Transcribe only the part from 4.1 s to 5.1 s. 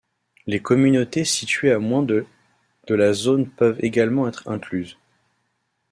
être incluses.